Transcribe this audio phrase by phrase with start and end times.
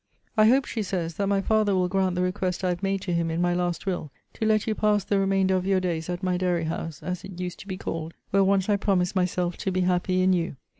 [0.35, 3.13] I hope, she says, that my father will grant the request I have made to
[3.13, 6.23] him in my last will, to let you pass the remainder of your days at
[6.23, 9.71] my Dairy house, as it used to be called, where once I promised myself to
[9.71, 10.55] be happy in you.